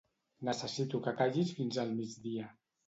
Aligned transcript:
Necessito 0.49 1.03
que 1.09 1.15
callis 1.21 1.55
fins 1.61 1.81
al 1.87 1.97
migdia. 2.03 2.53